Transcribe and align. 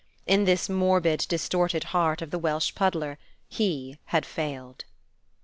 In 0.25 0.45
this 0.45 0.67
morbid, 0.67 1.27
distorted 1.29 1.83
heart 1.93 2.23
of 2.23 2.31
the 2.31 2.39
Welsh 2.39 2.73
puddler 2.73 3.19
he 3.49 3.99
had 4.05 4.25
failed. 4.25 4.85